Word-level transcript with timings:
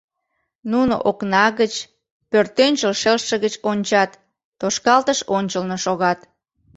Нуно 0.71 0.95
окна 1.09 1.45
гыч, 1.59 1.73
пӧртӧнчыл 2.29 2.93
шелше 3.01 3.35
гыч 3.43 3.53
ончат, 3.69 4.11
тошкалтыш 4.59 5.19
ончылно 5.37 5.77
шогат. 5.85 6.19